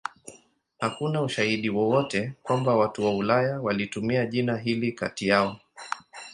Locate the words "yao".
5.27-5.59